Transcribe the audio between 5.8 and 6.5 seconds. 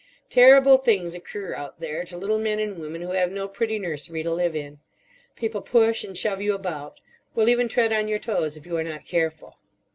and shove